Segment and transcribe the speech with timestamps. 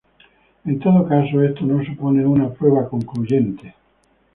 [0.69, 3.75] En todo caso, esto no supone una prueba concluyente.